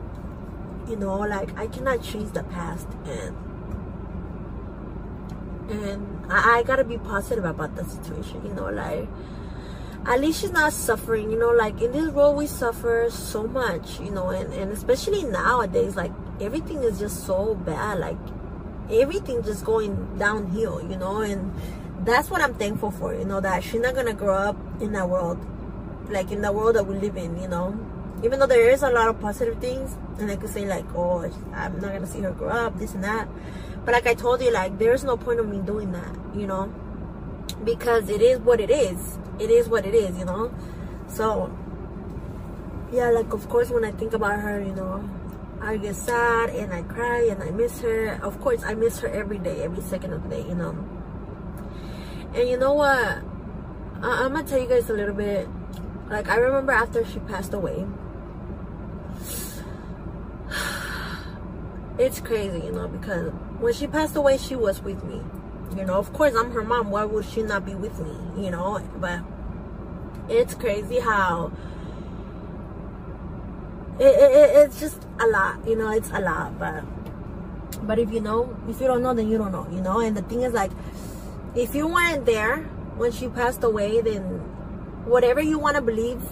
you 0.88 0.96
know 0.96 1.18
like 1.18 1.56
i 1.58 1.66
cannot 1.66 2.02
change 2.02 2.32
the 2.32 2.42
past 2.44 2.88
and 3.06 3.36
and 5.70 6.26
I, 6.30 6.58
I, 6.58 6.62
gotta 6.64 6.84
be 6.84 6.98
positive 6.98 7.44
about 7.44 7.76
the 7.76 7.84
situation 7.84 8.44
you 8.44 8.52
know 8.52 8.68
like 8.68 9.08
at 10.06 10.20
least 10.20 10.40
she's 10.40 10.52
not 10.52 10.72
suffering 10.72 11.30
you 11.30 11.38
know 11.38 11.50
like 11.50 11.80
in 11.80 11.92
this 11.92 12.10
world 12.12 12.36
we 12.36 12.46
suffer 12.46 13.06
so 13.10 13.46
much 13.46 14.00
you 14.00 14.10
know 14.10 14.30
and, 14.30 14.52
and 14.52 14.72
especially 14.72 15.22
nowadays 15.22 15.94
like 15.94 16.12
everything 16.40 16.82
is 16.82 16.98
just 16.98 17.24
so 17.26 17.54
bad 17.54 18.00
like 18.00 18.16
everything 18.92 19.42
just 19.42 19.64
going 19.64 20.18
downhill 20.18 20.80
you 20.82 20.96
know 20.96 21.22
and 21.22 21.52
that's 22.04 22.30
what 22.30 22.40
i'm 22.40 22.54
thankful 22.54 22.90
for 22.90 23.14
you 23.14 23.25
know 23.25 23.40
that 23.40 23.62
she's 23.62 23.80
not 23.80 23.94
gonna 23.94 24.14
grow 24.14 24.34
up 24.34 24.56
in 24.80 24.92
that 24.92 25.08
world 25.08 25.38
like 26.12 26.30
in 26.30 26.42
the 26.42 26.52
world 26.52 26.76
that 26.76 26.87
we 26.87 26.96
live 26.96 27.16
in 27.16 27.40
you 27.40 27.49
know. 27.49 27.78
Even 28.25 28.38
though 28.38 28.46
there 28.46 28.70
is 28.70 28.82
a 28.82 28.90
lot 28.90 29.08
of 29.08 29.20
positive 29.20 29.58
things 29.58 29.96
and 30.18 30.30
i 30.30 30.37
could 30.37 30.50
say 30.50 30.66
like 30.66 30.84
oh 30.94 31.25
i'm 31.54 31.80
not 31.80 31.92
gonna 31.92 32.06
see 32.06 32.20
her 32.20 32.30
grow 32.32 32.50
up 32.50 32.78
this 32.78 32.94
and 32.94 33.02
that. 33.04 33.28
But 33.84 33.94
like 33.94 34.06
i 34.06 34.14
told 34.14 34.40
you 34.42 34.52
like 34.52 34.78
there's 34.78 35.04
no 35.04 35.16
point 35.16 35.40
of 35.40 35.49
me 35.49 35.58
doing 35.58 35.92
that 35.92 36.16
you 36.34 36.46
know 36.46 36.72
because 37.64 38.08
it 38.08 38.20
is 38.20 38.38
what 38.38 38.61
it 38.61 38.70
is. 38.70 39.18
It 39.38 39.50
is 39.50 39.68
what 39.68 39.87
it 39.87 39.94
is 39.94 40.16
you 40.18 40.25
know. 40.25 40.52
So 41.08 41.50
yeah 42.92 43.08
like 43.08 43.32
of 43.32 43.49
course 43.49 43.70
when 43.70 43.84
i 43.84 43.90
think 43.90 44.12
about 44.12 44.38
her 44.38 44.61
you 44.61 44.75
know 44.75 45.08
i 45.62 45.76
get 45.76 45.95
sad 45.95 46.50
and 46.50 46.73
i 46.73 46.83
cry 46.83 47.23
and 47.31 47.42
i 47.42 47.50
miss 47.50 47.81
her 47.81 48.19
of 48.23 48.40
course 48.40 48.62
i 48.64 48.75
miss 48.75 48.99
her 48.99 49.09
every 49.09 49.38
day 49.38 49.62
every 49.62 49.83
second 49.83 50.12
of 50.12 50.23
the 50.25 50.28
day 50.28 50.42
you 50.42 50.54
know 50.54 50.76
and 52.35 52.49
you 52.49 52.57
know 52.57 52.73
what 52.73 52.99
I- 54.02 54.25
i'm 54.25 54.33
gonna 54.33 54.42
tell 54.45 54.59
you 54.59 54.69
guys 54.69 54.90
a 54.90 54.92
little 54.92 55.14
bit 55.14 55.49
like 56.11 56.28
i 56.28 56.37
remember 56.37 56.73
after 56.73 57.04
she 57.04 57.21
passed 57.21 57.54
away 57.54 57.87
it's 61.99 62.21
crazy, 62.21 62.61
you 62.61 62.73
know, 62.73 62.88
because 62.88 63.33
when 63.61 63.72
she 63.72 63.87
passed 63.87 64.16
away, 64.16 64.37
she 64.38 64.57
was 64.57 64.83
with 64.83 65.03
me. 65.05 65.20
You 65.77 65.85
know, 65.85 65.94
of 65.94 66.12
course, 66.12 66.35
I'm 66.37 66.51
her 66.53 66.62
mom. 66.62 66.90
Why 66.90 67.05
would 67.05 67.25
she 67.25 67.42
not 67.42 67.64
be 67.64 67.75
with 67.75 67.98
me? 67.98 68.44
You 68.44 68.51
know, 68.51 68.81
but 68.96 69.20
it's 70.29 70.55
crazy 70.55 71.01
how 71.01 71.53
it, 73.98 74.07
it, 74.07 74.50
it's 74.64 74.81
just 74.81 74.98
a 75.20 75.26
lot. 75.26 75.66
You 75.66 75.76
know, 75.76 75.90
it's 75.90 76.11
a 76.11 76.20
lot. 76.20 76.59
But 76.59 76.85
but 77.87 77.98
if 77.98 78.12
you 78.12 78.20
know, 78.20 78.57
if 78.68 78.81
you 78.81 78.87
don't 78.87 79.02
know, 79.02 79.14
then 79.14 79.28
you 79.28 79.38
don't 79.38 79.52
know. 79.52 79.66
You 79.70 79.81
know, 79.81 80.00
and 80.00 80.16
the 80.16 80.22
thing 80.22 80.42
is, 80.42 80.52
like, 80.52 80.70
if 81.55 81.74
you 81.74 81.87
weren't 81.87 82.26
there 82.26 82.59
when 82.96 83.12
she 83.12 83.28
passed 83.28 83.64
away, 83.64 84.00
then 84.00 84.22
whatever 85.05 85.40
you 85.40 85.59
want 85.59 85.76
to 85.76 85.83
believe 85.83 86.22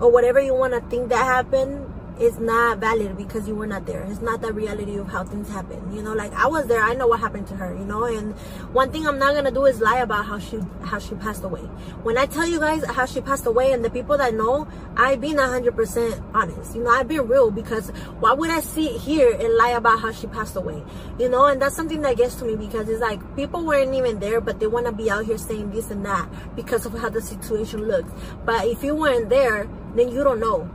or 0.00 0.10
whatever 0.10 0.40
you 0.40 0.54
want 0.54 0.72
to 0.72 0.80
think 0.88 1.10
that 1.10 1.24
happened 1.24 1.89
it's 2.20 2.38
not 2.38 2.78
valid 2.78 3.16
because 3.16 3.48
you 3.48 3.54
were 3.54 3.66
not 3.66 3.86
there. 3.86 4.02
It's 4.02 4.20
not 4.20 4.42
the 4.42 4.52
reality 4.52 4.98
of 4.98 5.08
how 5.08 5.24
things 5.24 5.48
happen. 5.48 5.90
You 5.90 6.02
know, 6.02 6.12
like 6.12 6.32
I 6.34 6.46
was 6.46 6.66
there. 6.66 6.82
I 6.82 6.92
know 6.92 7.06
what 7.06 7.18
happened 7.18 7.46
to 7.48 7.56
her. 7.56 7.74
You 7.74 7.84
know, 7.84 8.04
and 8.04 8.34
one 8.74 8.92
thing 8.92 9.06
I'm 9.06 9.18
not 9.18 9.34
gonna 9.34 9.50
do 9.50 9.64
is 9.64 9.80
lie 9.80 10.00
about 10.00 10.26
how 10.26 10.38
she 10.38 10.60
how 10.84 10.98
she 10.98 11.14
passed 11.14 11.44
away. 11.44 11.62
When 12.02 12.18
I 12.18 12.26
tell 12.26 12.46
you 12.46 12.60
guys 12.60 12.84
how 12.84 13.06
she 13.06 13.22
passed 13.22 13.46
away, 13.46 13.72
and 13.72 13.82
the 13.82 13.88
people 13.88 14.18
that 14.18 14.34
know, 14.34 14.68
I've 14.96 15.20
been 15.20 15.38
hundred 15.38 15.74
percent 15.74 16.22
honest. 16.34 16.76
You 16.76 16.84
know, 16.84 16.90
I've 16.90 17.08
been 17.08 17.26
real 17.26 17.50
because 17.50 17.88
why 18.20 18.34
would 18.34 18.50
I 18.50 18.60
sit 18.60 19.00
here 19.00 19.32
and 19.32 19.56
lie 19.56 19.70
about 19.70 20.00
how 20.00 20.12
she 20.12 20.26
passed 20.26 20.56
away? 20.56 20.82
You 21.18 21.30
know, 21.30 21.46
and 21.46 21.60
that's 21.60 21.74
something 21.74 22.02
that 22.02 22.18
gets 22.18 22.34
to 22.36 22.44
me 22.44 22.54
because 22.54 22.88
it's 22.90 23.00
like 23.00 23.20
people 23.34 23.64
weren't 23.64 23.94
even 23.94 24.20
there, 24.20 24.42
but 24.42 24.60
they 24.60 24.66
want 24.66 24.84
to 24.86 24.92
be 24.92 25.10
out 25.10 25.24
here 25.24 25.38
saying 25.38 25.70
this 25.70 25.90
and 25.90 26.04
that 26.04 26.28
because 26.54 26.84
of 26.84 26.92
how 26.92 27.08
the 27.08 27.22
situation 27.22 27.88
looks. 27.88 28.12
But 28.44 28.66
if 28.66 28.84
you 28.84 28.94
weren't 28.94 29.30
there, 29.30 29.66
then 29.94 30.10
you 30.10 30.22
don't 30.22 30.38
know 30.38 30.70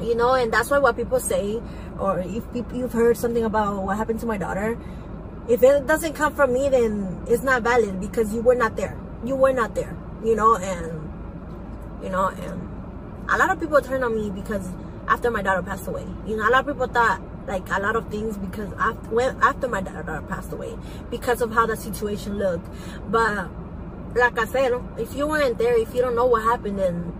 you 0.00 0.14
know 0.14 0.34
and 0.34 0.52
that's 0.52 0.70
why 0.70 0.78
what 0.78 0.96
people 0.96 1.20
say 1.20 1.60
or 1.98 2.20
if 2.20 2.44
you've 2.74 2.92
heard 2.92 3.16
something 3.16 3.44
about 3.44 3.82
what 3.82 3.96
happened 3.96 4.20
to 4.20 4.26
my 4.26 4.36
daughter 4.36 4.78
if 5.48 5.62
it 5.62 5.86
doesn't 5.86 6.12
come 6.14 6.34
from 6.34 6.52
me 6.52 6.68
then 6.68 7.22
it's 7.28 7.42
not 7.42 7.62
valid 7.62 8.00
because 8.00 8.34
you 8.34 8.42
were 8.42 8.54
not 8.54 8.76
there. 8.76 8.98
You 9.24 9.36
were 9.36 9.52
not 9.52 9.74
there 9.74 9.96
you 10.24 10.34
know 10.36 10.56
and 10.56 11.12
you 12.02 12.10
know 12.10 12.28
and 12.28 12.62
a 13.28 13.38
lot 13.38 13.50
of 13.50 13.58
people 13.58 13.80
turn 13.80 14.02
on 14.04 14.14
me 14.14 14.30
because 14.30 14.68
after 15.08 15.30
my 15.30 15.42
daughter 15.42 15.62
passed 15.62 15.86
away. 15.86 16.06
You 16.26 16.36
know 16.36 16.48
a 16.48 16.50
lot 16.50 16.60
of 16.60 16.74
people 16.74 16.86
thought 16.88 17.20
like 17.46 17.68
a 17.70 17.80
lot 17.80 17.96
of 17.96 18.08
things 18.08 18.36
because 18.36 18.72
after 18.74 19.08
when 19.08 19.36
after 19.40 19.68
my 19.68 19.80
daughter 19.80 20.22
passed 20.28 20.52
away 20.52 20.76
because 21.10 21.40
of 21.40 21.52
how 21.52 21.66
the 21.66 21.76
situation 21.76 22.38
looked. 22.38 22.66
But 23.10 23.48
like 24.16 24.38
i 24.38 24.46
said 24.46 24.72
if 24.96 25.14
you 25.14 25.26
weren't 25.26 25.58
there 25.58 25.78
if 25.78 25.94
you 25.94 26.00
don't 26.00 26.14
know 26.16 26.24
what 26.24 26.42
happened 26.42 26.78
then 26.78 27.12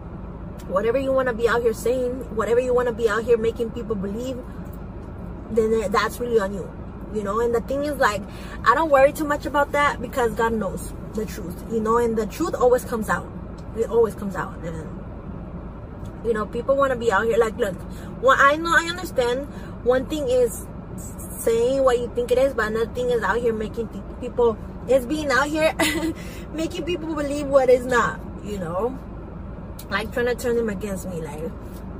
whatever 0.64 0.98
you 0.98 1.12
want 1.12 1.28
to 1.28 1.34
be 1.34 1.48
out 1.48 1.62
here 1.62 1.72
saying, 1.72 2.12
whatever 2.34 2.60
you 2.60 2.74
want 2.74 2.88
to 2.88 2.94
be 2.94 3.08
out 3.08 3.24
here 3.24 3.36
making 3.36 3.70
people 3.70 3.94
believe, 3.94 4.38
then 5.50 5.90
that's 5.90 6.18
really 6.20 6.38
on 6.38 6.54
you. 6.54 6.70
You 7.14 7.22
know, 7.22 7.40
and 7.40 7.54
the 7.54 7.60
thing 7.60 7.84
is 7.84 7.96
like, 7.96 8.22
I 8.64 8.74
don't 8.74 8.90
worry 8.90 9.12
too 9.12 9.24
much 9.24 9.46
about 9.46 9.72
that 9.72 10.00
because 10.00 10.34
God 10.34 10.52
knows 10.52 10.92
the 11.14 11.24
truth, 11.24 11.64
you 11.70 11.80
know, 11.80 11.98
and 11.98 12.16
the 12.16 12.26
truth 12.26 12.54
always 12.54 12.84
comes 12.84 13.08
out. 13.08 13.30
It 13.76 13.88
always 13.88 14.14
comes 14.14 14.34
out. 14.34 14.58
And, 14.58 14.88
you 16.24 16.32
know, 16.32 16.46
people 16.46 16.76
want 16.76 16.92
to 16.92 16.98
be 16.98 17.12
out 17.12 17.24
here 17.24 17.38
like, 17.38 17.56
look, 17.56 17.76
well, 18.20 18.36
I 18.38 18.56
know, 18.56 18.74
I 18.76 18.86
understand. 18.90 19.46
One 19.84 20.06
thing 20.06 20.28
is 20.28 20.66
saying 21.38 21.84
what 21.84 21.98
you 21.98 22.10
think 22.14 22.32
it 22.32 22.38
is, 22.38 22.54
but 22.54 22.66
another 22.66 22.92
thing 22.92 23.10
is 23.10 23.22
out 23.22 23.38
here 23.38 23.52
making 23.52 23.88
people, 24.20 24.58
it's 24.88 25.06
being 25.06 25.30
out 25.30 25.46
here 25.46 25.74
making 26.52 26.84
people 26.84 27.14
believe 27.14 27.46
what 27.46 27.70
is 27.70 27.86
not, 27.86 28.20
you 28.44 28.58
know 28.58 28.98
like 29.90 30.12
trying 30.12 30.26
to 30.26 30.34
turn 30.34 30.56
them 30.56 30.68
against 30.68 31.08
me 31.08 31.20
like 31.20 31.50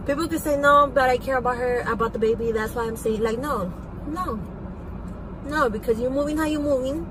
people 0.07 0.27
could 0.29 0.41
say 0.41 0.57
no 0.57 0.91
but 0.93 1.09
i 1.09 1.17
care 1.17 1.37
about 1.37 1.57
her 1.57 1.81
about 1.87 2.13
the 2.13 2.19
baby 2.19 2.53
that's 2.53 2.75
why 2.75 2.85
i'm 2.85 2.97
saying 2.97 3.23
like 3.23 3.39
no 3.39 3.73
no 4.09 4.41
no 5.47 5.71
because 5.71 5.99
you're 6.01 6.11
moving 6.11 6.37
how 6.37 6.45
you're 6.45 6.61
moving 6.61 7.09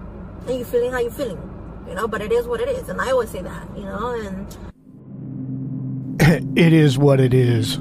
and 0.47 0.58
you're 0.58 0.65
feeling 0.65 0.91
how 0.91 0.99
you're 0.99 1.12
feeling 1.12 1.39
you 1.88 1.95
know 1.95 2.08
but 2.08 2.21
it 2.21 2.32
is 2.32 2.47
what 2.47 2.60
it 2.60 2.69
is 2.69 2.89
and 2.89 2.99
i 3.01 3.12
always 3.12 3.30
say 3.30 3.41
that 3.41 3.67
you 3.75 3.84
know 3.84 4.12
and 4.21 4.58
it 6.56 6.71
is 6.71 6.97
what 6.97 7.19
it 7.19 7.34
is. 7.34 7.78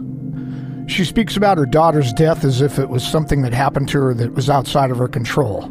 She 0.86 1.04
speaks 1.04 1.36
about 1.36 1.56
her 1.56 1.66
daughter's 1.66 2.12
death 2.12 2.44
as 2.44 2.60
if 2.60 2.78
it 2.78 2.88
was 2.88 3.06
something 3.06 3.42
that 3.42 3.54
happened 3.54 3.88
to 3.90 4.00
her 4.00 4.14
that 4.14 4.34
was 4.34 4.50
outside 4.50 4.90
of 4.90 4.98
her 4.98 5.08
control 5.08 5.70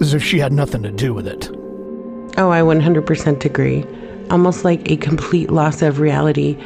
as 0.00 0.12
if 0.12 0.22
she 0.22 0.38
had 0.38 0.52
nothing 0.52 0.82
to 0.82 0.90
do 0.90 1.14
with 1.14 1.26
it. 1.26 1.48
Oh 2.36 2.50
i 2.50 2.60
100% 2.60 3.44
agree 3.44 3.86
almost 4.30 4.64
like 4.64 4.90
a 4.90 4.96
complete 4.96 5.50
loss 5.50 5.82
of 5.82 6.00
reality. 6.00 6.56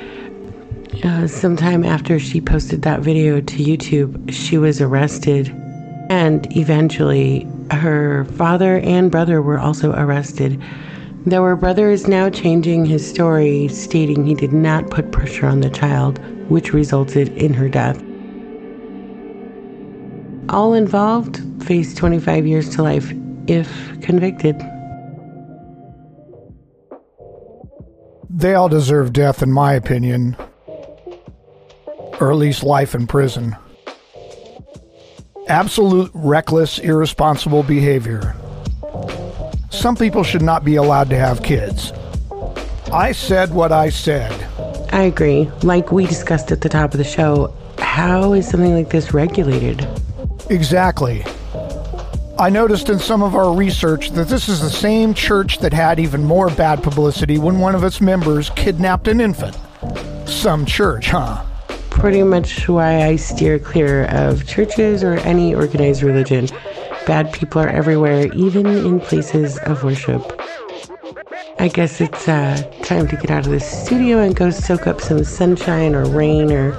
Uh, 1.05 1.27
sometime 1.27 1.85
after 1.85 2.19
she 2.19 2.41
posted 2.41 2.83
that 2.83 3.01
video 3.01 3.41
to 3.41 3.57
YouTube, 3.57 4.33
she 4.33 4.59
was 4.59 4.81
arrested, 4.81 5.49
and 6.11 6.55
eventually 6.57 7.47
her 7.71 8.25
father 8.37 8.79
and 8.79 9.11
brother 9.11 9.41
were 9.41 9.59
also 9.59 9.93
arrested. 9.93 10.61
Though 11.25 11.45
her 11.45 11.57
brother 11.57 11.91
is 11.91 12.09
now 12.09 12.31
changing 12.31 12.85
his 12.85 13.09
story, 13.09 13.69
stating 13.69 14.27
he 14.27 14.35
did 14.35 14.53
not 14.53 14.91
put 14.91 15.13
pressure 15.13 15.47
on 15.47 15.61
the 15.61 15.71
child, 15.71 16.19
which 16.51 16.73
resulted 16.73 17.29
in 17.31 17.55
her 17.55 17.69
death. 17.69 18.03
All 20.49 20.75
involved 20.75 21.41
face 21.65 21.95
25 21.95 22.47
years 22.47 22.69
to 22.71 22.83
life 22.83 23.13
if 23.47 23.69
convicted. 24.03 24.61
They 28.33 28.55
all 28.55 28.69
deserve 28.69 29.13
death, 29.13 29.43
in 29.43 29.53
my 29.53 29.75
opinion. 29.75 30.37
or 32.21 32.31
at 32.31 32.37
least 32.37 32.63
life 32.63 32.95
in 32.95 33.07
prison. 33.07 33.57
Absolute 35.49 36.11
reckless, 36.15 36.79
irresponsible 36.79 37.65
behavior. 37.65 38.37
Some 39.71 39.97
people 39.97 40.23
should 40.23 40.43
not 40.43 40.65
be 40.65 40.77
allowed 40.77 41.11
to 41.11 41.17
have 41.19 41.43
kids. 41.43 41.93
I 42.93 43.11
said 43.11 43.53
what 43.53 43.73
I 43.73 43.89
said. 43.89 44.31
I 44.93 45.03
agree. 45.03 45.51
Like 45.63 45.91
we 45.91 46.07
discussed 46.07 46.53
at 46.53 46.61
the 46.61 46.69
top 46.69 46.93
of 46.93 46.99
the 46.99 47.05
show, 47.05 47.53
how 47.79 48.35
is 48.35 48.49
something 48.49 48.75
like 48.75 48.91
this 48.91 49.13
regulated? 49.13 49.85
Exactly. 50.49 51.25
I 52.39 52.49
noticed 52.49 52.89
in 52.89 52.99
some 52.99 53.23
of 53.23 53.37
our 53.37 53.53
research 53.53 54.11
that 54.13 54.27
this 54.27 54.49
is 54.49 54.61
the 54.61 54.71
same 54.71 55.13
church 55.13 55.59
that 55.59 55.73
had 55.73 56.01
even 56.01 56.25
more 56.25 56.49
bad 56.49 56.83
publicity 56.83 57.37
when 57.39 57.59
one 57.59 57.75
of 57.75 57.85
its 57.85 58.01
members 58.01 58.49
kidnapped 58.51 59.07
an 59.07 59.21
infant. 59.21 59.57
Some 60.27 60.65
church, 60.65 61.09
huh? 61.09 61.45
Pretty 61.91 62.23
much 62.23 62.69
why 62.69 63.05
I 63.05 63.17
steer 63.17 63.59
clear 63.59 64.07
of 64.07 64.47
churches 64.47 65.05
or 65.05 65.19
any 65.19 65.55
organized 65.55 66.03
religion. 66.03 66.49
Bad 67.07 67.33
people 67.35 67.61
are 67.61 67.69
everywhere, 67.69 68.33
even 68.33 68.67
in 68.67 68.99
places 68.99 69.59
of 69.59 69.85
worship. 69.85 70.41
I 71.59 71.69
guess 71.69 72.01
it's 72.01 72.29
uh, 72.29 72.63
time 72.83 73.09
to 73.09 73.17
get 73.17 73.31
out 73.31 73.45
of 73.45 73.53
the 73.53 73.61
studio 73.61 74.21
and 74.21 74.35
go 74.35 74.51
soak 74.51 74.87
up 74.87 75.03
some 75.03 75.23
sunshine 75.23 75.95
or 75.95 76.07
rain 76.07 76.51
or 76.51 76.73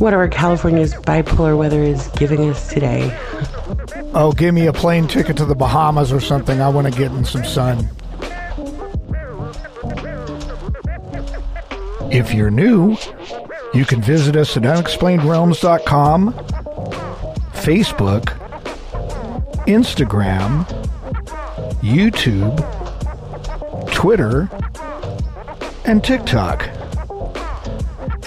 whatever 0.00 0.26
California's 0.28 0.94
bipolar 0.94 1.56
weather 1.56 1.82
is 1.82 2.08
giving 2.08 2.50
us 2.50 2.68
today. 2.68 3.16
Oh, 4.12 4.32
give 4.32 4.52
me 4.52 4.66
a 4.66 4.72
plane 4.72 5.06
ticket 5.06 5.36
to 5.36 5.44
the 5.44 5.54
Bahamas 5.54 6.12
or 6.12 6.20
something. 6.20 6.60
I 6.60 6.68
want 6.68 6.92
to 6.92 6.98
get 6.98 7.12
in 7.12 7.24
some 7.24 7.44
sun. 7.44 7.88
If 12.10 12.34
you're 12.34 12.50
new, 12.50 12.96
you 13.72 13.84
can 13.84 14.02
visit 14.02 14.34
us 14.34 14.56
at 14.56 14.64
unexplainedrealms.com, 14.64 16.32
Facebook, 17.52 18.24
Instagram, 19.66 20.66
YouTube, 21.80 22.56
Twitter, 23.92 24.50
and 25.84 26.02
TikTok. 26.02 26.68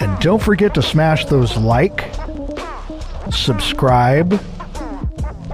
And 0.00 0.18
don't 0.20 0.42
forget 0.42 0.72
to 0.74 0.82
smash 0.82 1.26
those 1.26 1.58
like, 1.58 2.10
subscribe, 3.30 4.40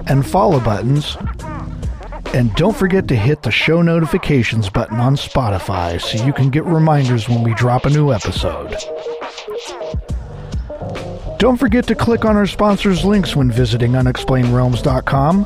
and 0.07 0.25
follow 0.25 0.59
buttons. 0.59 1.17
And 2.33 2.53
don't 2.55 2.75
forget 2.75 3.07
to 3.09 3.15
hit 3.15 3.43
the 3.43 3.51
show 3.51 3.81
notifications 3.81 4.69
button 4.69 4.99
on 4.99 5.15
Spotify 5.15 5.99
so 5.99 6.25
you 6.25 6.31
can 6.31 6.49
get 6.49 6.63
reminders 6.63 7.27
when 7.27 7.43
we 7.43 7.53
drop 7.55 7.85
a 7.85 7.89
new 7.89 8.13
episode. 8.13 8.75
Don't 11.39 11.57
forget 11.57 11.87
to 11.87 11.95
click 11.95 12.23
on 12.23 12.35
our 12.35 12.45
sponsors' 12.45 13.03
links 13.03 13.35
when 13.35 13.51
visiting 13.51 13.93
unexplainedrealms.com 13.93 15.45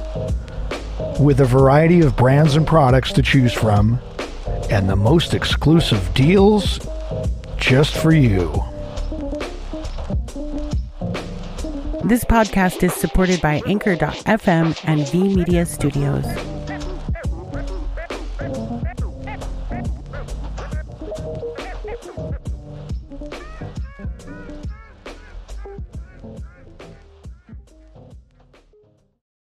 with 1.19 1.39
a 1.39 1.45
variety 1.45 2.01
of 2.01 2.15
brands 2.15 2.55
and 2.55 2.67
products 2.67 3.13
to 3.13 3.21
choose 3.21 3.53
from 3.53 3.99
and 4.69 4.89
the 4.89 4.95
most 4.95 5.33
exclusive 5.33 6.13
deals 6.13 6.79
just 7.57 7.95
for 7.97 8.11
you. 8.11 8.63
This 12.07 12.23
podcast 12.23 12.83
is 12.83 12.93
supported 12.93 13.41
by 13.41 13.63
Anchor.fm 13.65 14.79
and 14.83 15.09
V 15.09 15.35
Media 15.35 15.65
Studios. 15.65 16.23